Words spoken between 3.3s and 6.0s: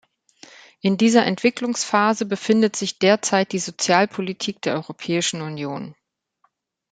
die Sozialpolitik der Europäischen Union.